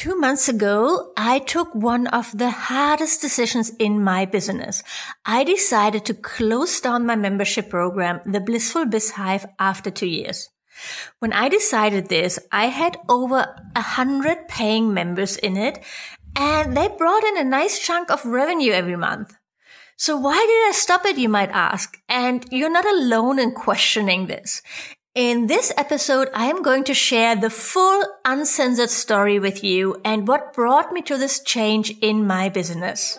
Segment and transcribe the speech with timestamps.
[0.00, 4.82] Two months ago, I took one of the hardest decisions in my business.
[5.26, 10.48] I decided to close down my membership program, the Blissful Biz Hive, after two years.
[11.18, 15.84] When I decided this, I had over a hundred paying members in it
[16.34, 19.36] and they brought in a nice chunk of revenue every month.
[19.98, 21.98] So why did I stop it, you might ask?
[22.08, 24.62] And you're not alone in questioning this.
[25.16, 30.28] In this episode, I am going to share the full uncensored story with you and
[30.28, 33.18] what brought me to this change in my business.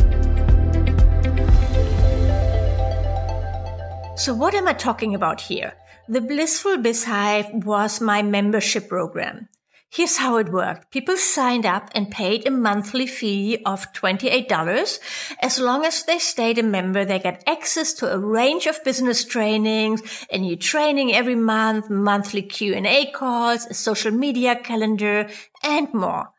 [4.21, 5.73] So what am I talking about here?
[6.07, 9.49] The Blissful Biz Hive was my membership program.
[9.89, 10.91] Here's how it worked.
[10.91, 14.99] People signed up and paid a monthly fee of $28.
[15.41, 19.25] As long as they stayed a member, they get access to a range of business
[19.25, 25.29] trainings, a new training every month, monthly Q&A calls, a social media calendar,
[25.63, 26.29] and more.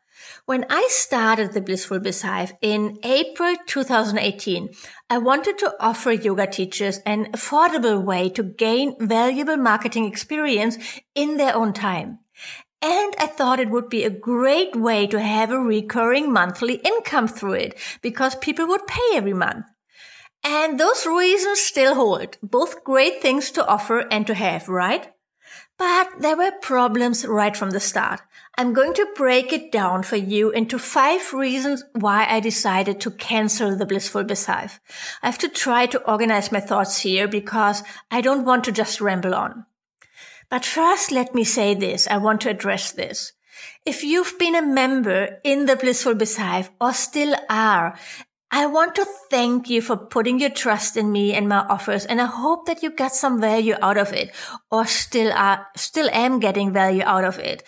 [0.45, 4.71] When I started the Blissful Biz Hive in April 2018,
[5.09, 10.79] I wanted to offer yoga teachers an affordable way to gain valuable marketing experience
[11.15, 12.19] in their own time.
[12.83, 17.29] And I thought it would be a great way to have a recurring monthly income
[17.29, 19.67] through it because people would pay every month.
[20.43, 22.37] And those reasons still hold.
[22.43, 25.12] Both great things to offer and to have, right?
[25.83, 28.21] But there were problems right from the start.
[28.57, 33.11] I'm going to break it down for you into five reasons why I decided to
[33.11, 34.81] cancel the Blissful Biz Hive.
[35.25, 39.01] I have to try to organize my thoughts here because I don't want to just
[39.01, 39.67] ramble on.
[40.49, 42.07] But first, let me say this.
[42.07, 43.33] I want to address this.
[43.85, 47.99] If you've been a member in the Blissful Biz Hive or still are,
[48.55, 52.05] I want to thank you for putting your trust in me and my offers.
[52.05, 54.31] And I hope that you got some value out of it
[54.71, 57.63] or still are, still am getting value out of it.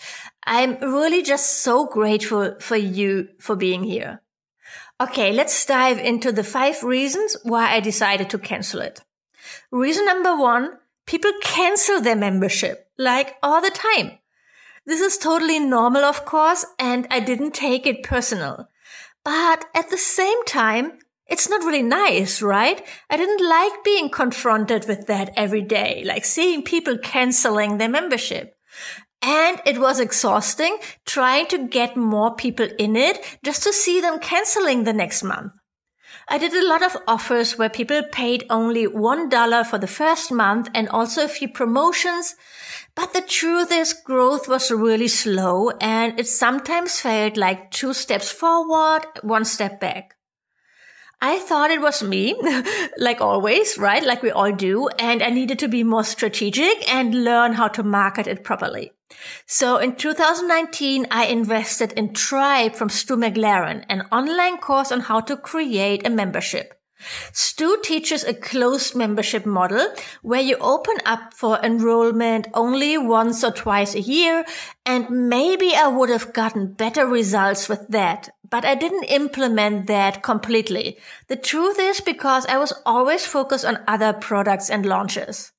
[0.47, 4.21] I'm really just so grateful for you for being here.
[5.01, 9.01] Okay, let's dive into the five reasons why I decided to cancel it.
[9.71, 14.19] Reason number one, people cancel their membership like all the time.
[14.85, 18.69] This is totally normal, of course, and I didn't take it personal.
[19.25, 22.87] But at the same time, it's not really nice, right?
[23.09, 28.55] I didn't like being confronted with that every day, like seeing people canceling their membership.
[29.23, 30.77] And it was exhausting
[31.07, 35.53] trying to get more people in it just to see them canceling the next month.
[36.29, 40.71] I did a lot of offers where people paid only $1 for the first month
[40.75, 42.35] and also a few promotions.
[42.95, 48.31] But the truth is growth was really slow and it sometimes felt like two steps
[48.31, 50.15] forward, one step back.
[51.21, 52.37] I thought it was me,
[52.99, 54.05] like always, right?
[54.05, 54.89] Like we all do.
[54.99, 58.93] And I needed to be more strategic and learn how to market it properly.
[59.47, 65.21] So in 2019, I invested in Tribe from Stu McLaren, an online course on how
[65.21, 66.75] to create a membership.
[67.33, 73.51] Stu teaches a closed membership model where you open up for enrollment only once or
[73.51, 74.45] twice a year.
[74.87, 80.23] And maybe I would have gotten better results with that, but I didn't implement that
[80.23, 80.99] completely.
[81.29, 85.53] The truth is because I was always focused on other products and launches.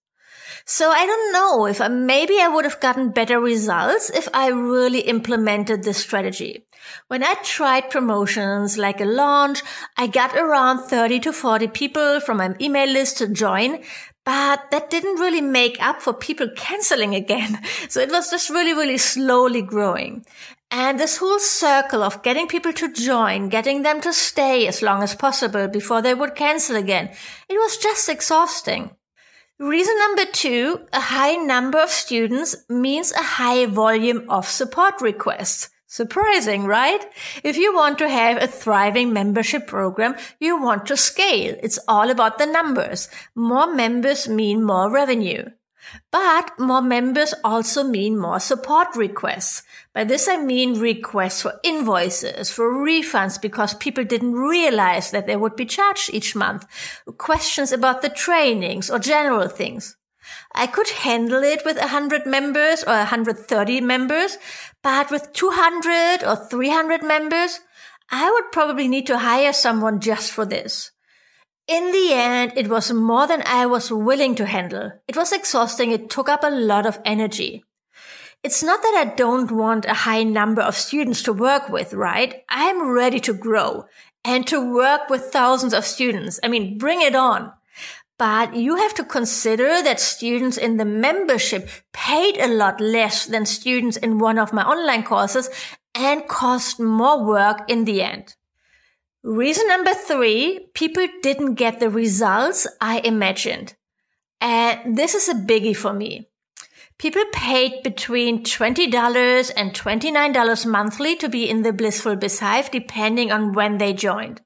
[0.68, 4.48] So I don't know if I, maybe I would have gotten better results if I
[4.48, 6.66] really implemented this strategy.
[7.08, 9.62] When I tried promotions like a launch,
[9.96, 13.84] I got around 30 to 40 people from my email list to join,
[14.24, 17.62] but that didn't really make up for people canceling again.
[17.90, 20.26] So it was just really, really slowly growing.
[20.72, 25.03] And this whole circle of getting people to join, getting them to stay as long
[25.03, 27.11] as possible before they would cancel again,
[27.47, 28.90] it was just exhausting.
[29.59, 35.69] Reason number two, a high number of students means a high volume of support requests.
[35.87, 37.05] Surprising, right?
[37.41, 41.55] If you want to have a thriving membership program, you want to scale.
[41.63, 43.07] It's all about the numbers.
[43.34, 45.46] More members mean more revenue.
[46.11, 49.64] But more members also mean more support requests.
[49.93, 55.35] By this I mean requests for invoices, for refunds because people didn't realize that they
[55.35, 56.66] would be charged each month,
[57.17, 59.97] questions about the trainings or general things.
[60.53, 64.37] I could handle it with 100 members or 130 members,
[64.82, 67.59] but with 200 or 300 members,
[68.09, 70.91] I would probably need to hire someone just for this.
[71.67, 74.91] In the end, it was more than I was willing to handle.
[75.08, 75.91] It was exhausting.
[75.91, 77.64] It took up a lot of energy.
[78.44, 82.44] It's not that I don't want a high number of students to work with, right?
[82.50, 83.85] I'm ready to grow
[84.23, 86.40] and to work with thousands of students.
[86.44, 87.52] I mean, bring it on.
[88.20, 93.47] But you have to consider that students in the membership paid a lot less than
[93.47, 95.50] students in one of my online courses
[95.96, 98.35] and cost more work in the end.
[99.25, 103.73] Reason number three, people didn't get the results I imagined.
[104.39, 106.29] And this is a biggie for me.
[106.99, 113.53] People paid between $20 and $29 monthly to be in the Blissful Bizhive depending on
[113.53, 114.41] when they joined.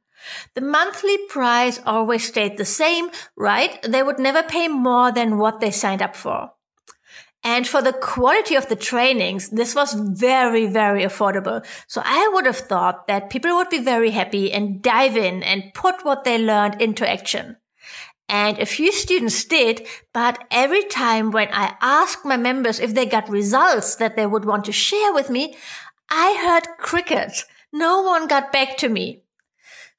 [0.55, 3.81] The monthly price always stayed the same, right?
[3.83, 6.51] They would never pay more than what they signed up for.
[7.43, 11.65] And for the quality of the trainings, this was very, very affordable.
[11.87, 15.73] So I would have thought that people would be very happy and dive in and
[15.73, 17.55] put what they learned into action.
[18.27, 23.07] And a few students did, but every time when I asked my members if they
[23.07, 25.55] got results that they would want to share with me,
[26.11, 27.45] I heard crickets.
[27.73, 29.23] No one got back to me.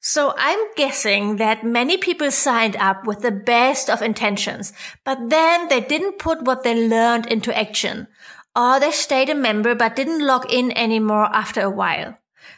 [0.03, 4.73] So I'm guessing that many people signed up with the best of intentions,
[5.05, 8.07] but then they didn't put what they learned into action.
[8.55, 12.17] Or they stayed a member but didn't log in anymore after a while.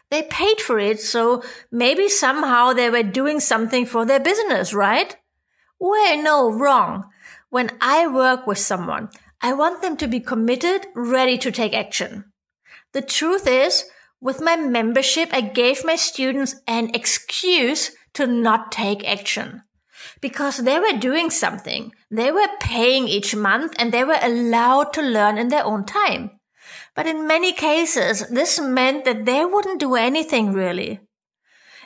[0.10, 5.18] They paid for it, so maybe somehow they were doing something for their business, right?
[5.80, 7.10] Well, no, wrong.
[7.50, 9.10] When I work with someone,
[9.42, 12.32] I want them to be committed, ready to take action.
[12.94, 13.84] The truth is,
[14.24, 19.64] with my membership, I gave my students an excuse to not take action
[20.22, 21.92] because they were doing something.
[22.10, 26.40] They were paying each month and they were allowed to learn in their own time.
[26.96, 31.02] But in many cases, this meant that they wouldn't do anything really.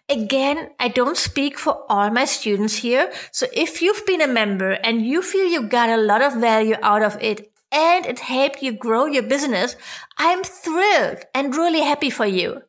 [0.07, 3.11] Again, I don't speak for all my students here.
[3.31, 6.75] So if you've been a member and you feel you got a lot of value
[6.83, 9.75] out of it and it helped you grow your business,
[10.17, 12.61] I'm thrilled and really happy for you.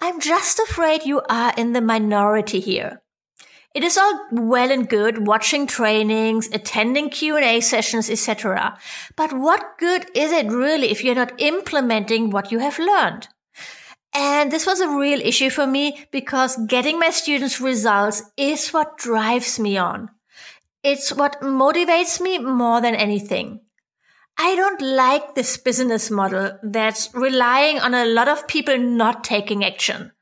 [0.00, 3.02] I'm just afraid you are in the minority here.
[3.74, 8.76] It is all well and good watching trainings, attending Q&A sessions, etc.
[9.16, 13.28] But what good is it really if you're not implementing what you have learned?
[14.14, 18.98] And this was a real issue for me because getting my students results is what
[18.98, 20.10] drives me on.
[20.82, 23.60] It's what motivates me more than anything.
[24.38, 29.64] I don't like this business model that's relying on a lot of people not taking
[29.64, 30.12] action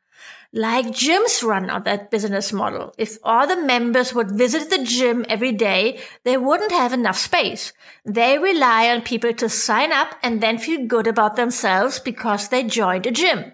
[0.52, 2.92] like gyms run on that business model.
[2.98, 7.72] If all the members would visit the gym every day, they wouldn't have enough space.
[8.04, 12.64] They rely on people to sign up and then feel good about themselves because they
[12.64, 13.52] joined a gym.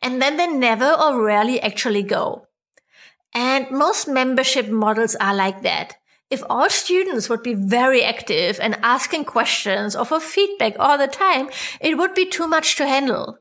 [0.00, 2.46] And then they never or rarely actually go.
[3.34, 5.96] And most membership models are like that.
[6.28, 11.06] If all students would be very active and asking questions or for feedback all the
[11.06, 11.48] time,
[11.80, 13.38] it would be too much to handle.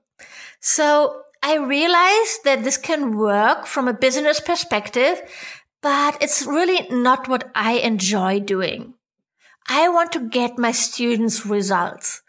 [0.59, 5.21] So I realize that this can work from a business perspective,
[5.81, 8.93] but it's really not what I enjoy doing.
[9.67, 12.21] I want to get my students results.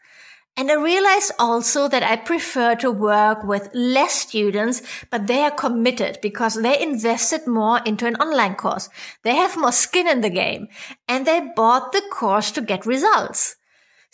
[0.59, 4.81] And I realized also that I prefer to work with less students,
[5.11, 8.89] but they are committed because they invested more into an online course.
[9.23, 10.69] They have more skin in the game
[11.07, 13.57] and they bought the course to get results.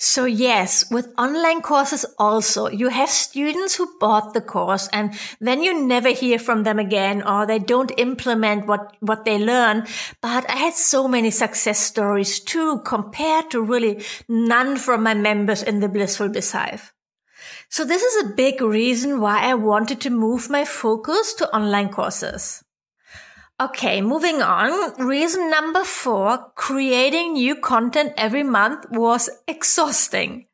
[0.05, 5.63] So yes, with online courses also, you have students who bought the course and then
[5.63, 9.87] you never hear from them again or they don't implement what, what they learn.
[10.21, 15.63] But I had so many success stories too compared to really none from my members
[15.63, 16.91] in the Blissful Bizhive.
[17.69, 21.91] So this is a big reason why I wanted to move my focus to online
[21.91, 22.62] courses.
[23.61, 24.95] Okay, moving on.
[24.99, 30.47] Reason number four, creating new content every month was exhausting.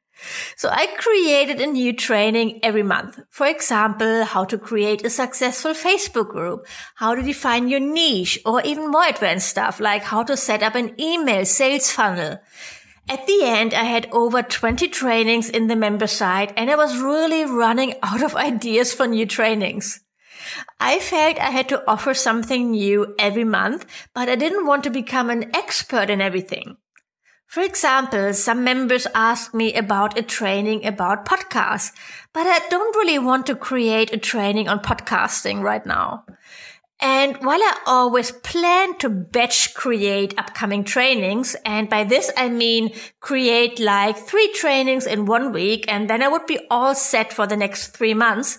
[0.57, 3.21] So I created a new training every month.
[3.31, 8.61] For example, how to create a successful Facebook group, how to define your niche, or
[8.63, 12.39] even more advanced stuff like how to set up an email sales funnel.
[13.09, 16.99] At the end, I had over 20 trainings in the member site and I was
[16.99, 20.01] really running out of ideas for new trainings.
[20.81, 24.91] I felt I had to offer something new every month, but I didn't want to
[24.91, 26.77] become an expert in everything.
[27.47, 31.93] For example, some members asked me about a training about podcasts,
[32.35, 36.25] but I don't really want to create a training on podcasting right now.
[37.01, 42.91] And while I always plan to batch create upcoming trainings, and by this I mean
[43.21, 47.47] create like three trainings in one week, and then I would be all set for
[47.47, 48.59] the next three months,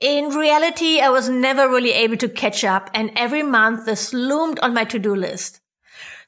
[0.00, 4.58] In reality, I was never really able to catch up and every month this loomed
[4.58, 5.60] on my to-do list.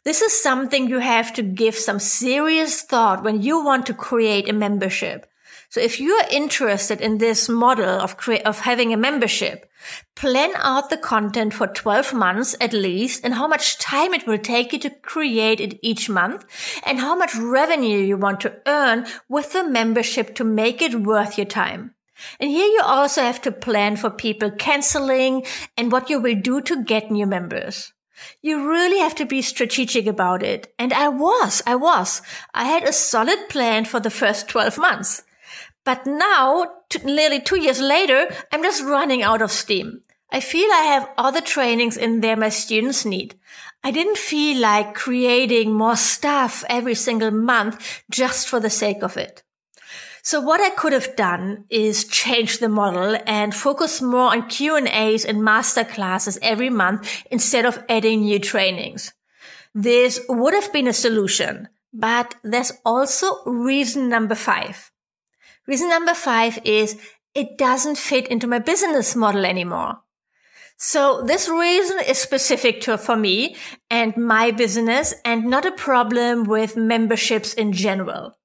[0.04, 4.49] This is something you have to give some serious thought when you want to create
[4.49, 5.26] a membership.
[5.68, 9.68] So if you are interested in this model of cre- of having a membership,
[10.14, 14.38] plan out the content for 12 months at least and how much time it will
[14.38, 16.44] take you to create it each month
[16.87, 21.37] and how much revenue you want to earn with the membership to make it worth
[21.37, 21.95] your time.
[22.40, 25.44] And here you also have to plan for people canceling
[25.76, 27.92] and what you will do to get new members.
[28.40, 30.73] You really have to be strategic about it.
[30.78, 32.23] And I was, I was.
[32.54, 35.23] I had a solid plan for the first 12 months.
[35.85, 36.66] But now,
[37.04, 40.00] nearly two years later, I'm just running out of steam.
[40.30, 43.38] I feel I have other trainings in there my students need.
[43.85, 49.16] I didn't feel like creating more stuff every single month just for the sake of
[49.16, 49.44] it.
[50.22, 55.24] So what I could have done is change the model and focus more on Q&As
[55.24, 59.12] and master classes every month instead of adding new trainings.
[59.74, 64.90] This would have been a solution, but there's also reason number five.
[65.66, 66.96] Reason number five is
[67.34, 69.98] it doesn't fit into my business model anymore.
[70.78, 73.56] So this reason is specific to for me
[73.90, 78.36] and my business and not a problem with memberships in general.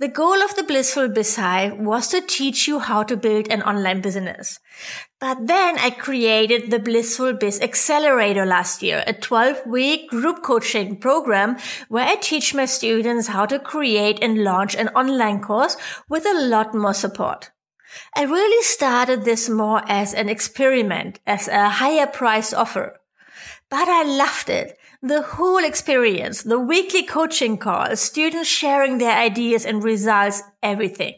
[0.00, 4.00] The goal of the Blissful BizHive was to teach you how to build an online
[4.00, 4.60] business.
[5.18, 10.98] But then I created the Blissful Biz Accelerator last year, a 12 week group coaching
[10.98, 11.56] program
[11.88, 15.76] where I teach my students how to create and launch an online course
[16.08, 17.50] with a lot more support.
[18.14, 23.00] I really started this more as an experiment, as a higher price offer.
[23.68, 29.64] But I loved it the whole experience, the weekly coaching calls, students sharing their ideas
[29.64, 31.14] and results, everything.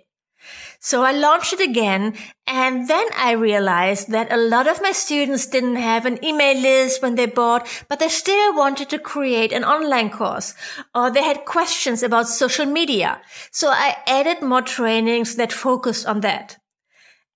[0.83, 2.15] So I launched it again
[2.47, 7.03] and then I realized that a lot of my students didn't have an email list
[7.03, 10.55] when they bought, but they still wanted to create an online course
[10.95, 13.21] or they had questions about social media.
[13.51, 16.57] So I added more trainings that focused on that.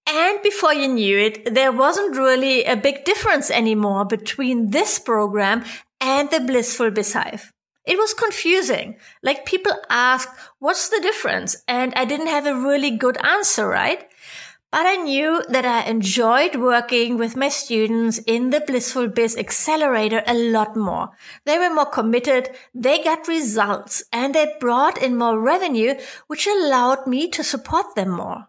[0.06, 5.64] And before you knew it, there wasn't really a big difference anymore between this program
[6.00, 7.50] and the blissful BizHive.
[7.84, 8.96] It was confusing.
[9.22, 11.62] Like people asked, what's the difference?
[11.68, 14.08] And I didn't have a really good answer, right?
[14.72, 20.24] But I knew that I enjoyed working with my students in the Blissful Biz Accelerator
[20.26, 21.10] a lot more.
[21.44, 25.94] They were more committed, they got results, and they brought in more revenue,
[26.26, 28.48] which allowed me to support them more.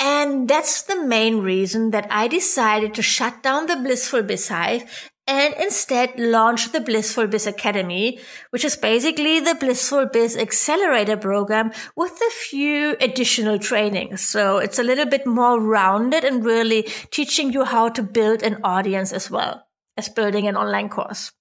[0.00, 4.88] And that's the main reason that I decided to shut down the Blissful BizHive
[5.26, 8.18] and instead launch the Blissful Biz Academy,
[8.50, 14.26] which is basically the Blissful Biz Accelerator program with a few additional trainings.
[14.26, 18.58] So it's a little bit more rounded and really teaching you how to build an
[18.64, 21.32] audience as well as building an online course.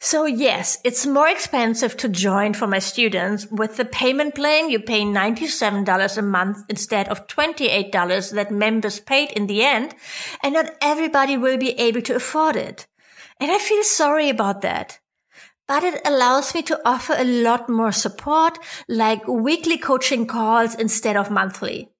[0.00, 3.46] So yes, it's more expensive to join for my students.
[3.50, 9.32] With the payment plan, you pay $97 a month instead of $28 that members paid
[9.32, 9.94] in the end.
[10.42, 12.86] And not everybody will be able to afford it.
[13.40, 15.00] And I feel sorry about that.
[15.66, 21.16] But it allows me to offer a lot more support, like weekly coaching calls instead
[21.16, 21.90] of monthly.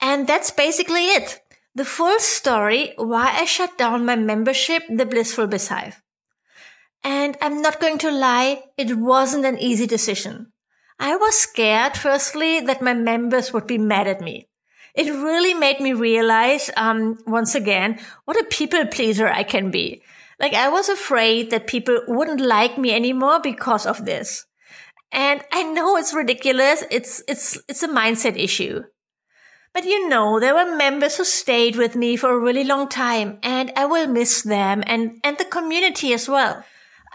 [0.00, 1.40] And that's basically it.
[1.74, 6.02] The full story why I shut down my membership, The Blissful BizHive.
[7.04, 10.52] And I'm not going to lie, it wasn't an easy decision.
[10.98, 14.48] I was scared, firstly, that my members would be mad at me.
[14.94, 20.02] It really made me realize, um, once again, what a people pleaser I can be.
[20.38, 24.44] Like I was afraid that people wouldn't like me anymore because of this.
[25.10, 26.84] And I know it's ridiculous.
[26.90, 28.82] It's, it's, it's a mindset issue.
[29.72, 33.38] But you know, there were members who stayed with me for a really long time
[33.42, 36.64] and I will miss them and, and the community as well.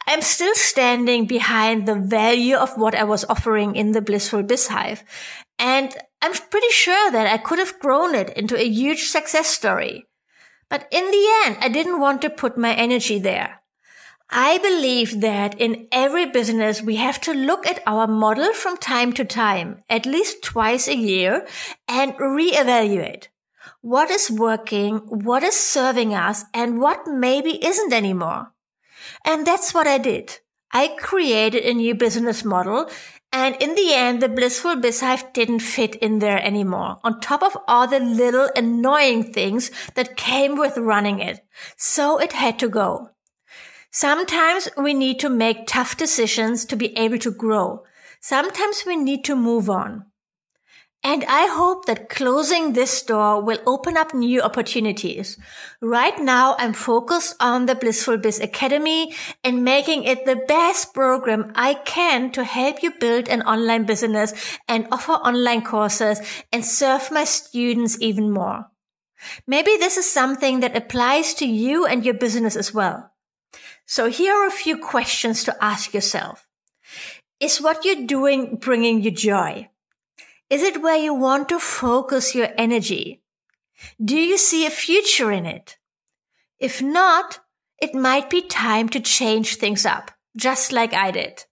[0.08, 5.04] I'm still standing behind the value of what I was offering in the Blissful BizHive.
[5.60, 10.06] And I'm pretty sure that I could have grown it into a huge success story.
[10.70, 13.62] But in the end, I didn't want to put my energy there.
[14.30, 19.12] I believe that in every business, we have to look at our model from time
[19.14, 21.46] to time, at least twice a year,
[21.88, 23.28] and reevaluate.
[23.82, 24.98] What is working?
[25.08, 26.46] What is serving us?
[26.54, 28.54] And what maybe isn't anymore?
[29.26, 30.40] And that's what I did.
[30.72, 32.90] I created a new business model
[33.32, 37.58] and in the end, the blissful BizHive didn't fit in there anymore, on top of
[37.68, 41.42] all the little annoying things that came with running it.
[41.76, 43.12] So it had to go.
[43.92, 47.84] Sometimes we need to make tough decisions to be able to grow.
[48.22, 50.07] Sometimes we need to move on.
[51.08, 55.38] And I hope that closing this door will open up new opportunities.
[55.80, 61.54] Right now, I'm focused on the Blissful Biz Academy and making it the best program
[61.56, 64.34] I can to help you build an online business
[64.68, 66.20] and offer online courses
[66.52, 68.66] and serve my students even more.
[69.48, 73.14] Maybe this is something that applies to you and your business as well.
[73.86, 76.46] So here are a few questions to ask yourself.
[77.40, 79.70] Is what you're doing bringing you joy?
[80.50, 83.22] Is it where you want to focus your energy?
[84.04, 85.78] Do you see a future in it?
[86.58, 87.40] If not,
[87.80, 91.44] it might be time to change things up, just like I did.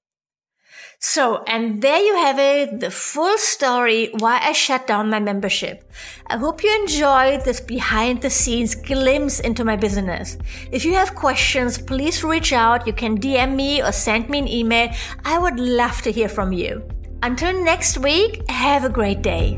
[1.00, 5.92] So, and there you have it, the full story why I shut down my membership.
[6.28, 10.38] I hope you enjoyed this behind the scenes glimpse into my business.
[10.72, 12.88] If you have questions, please reach out.
[12.88, 14.90] You can DM me or send me an email.
[15.26, 16.95] I would love to hear from you.
[17.26, 19.58] Until next week, have a great day.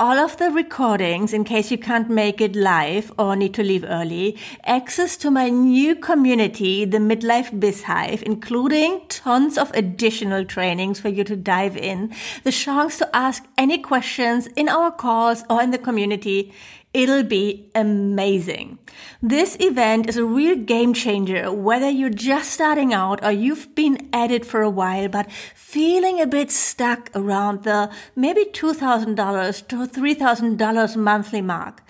[0.00, 3.84] all of the recordings in case you can't make it live or need to leave
[3.84, 11.00] early, access to my new community, the Midlife Biz Hive, including tons of additional trainings
[11.00, 15.60] for you to dive in, the chance to ask any questions in our calls or
[15.60, 16.52] in the community,
[16.94, 18.78] It'll be amazing.
[19.22, 24.08] This event is a real game changer, whether you're just starting out or you've been
[24.10, 29.86] at it for a while, but feeling a bit stuck around the maybe $2,000 to
[29.92, 31.82] $3,000 monthly mark.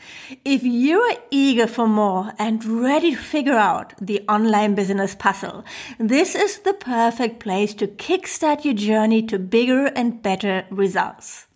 [0.44, 5.64] If you're eager for more and ready to figure out the online business puzzle,
[5.98, 11.47] this is the perfect place to kickstart your journey to bigger and better results.